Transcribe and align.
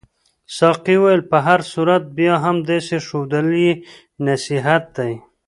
ساقي 0.57 0.95
وویل 0.99 1.21
په 1.31 1.37
هر 1.47 1.59
صورت 1.71 2.03
بیا 2.17 2.33
هم 2.45 2.55
داسې 2.69 2.95
ښودل 3.07 3.47
یې 3.65 3.73
نصیحت 4.27 4.83
دی. 4.97 5.11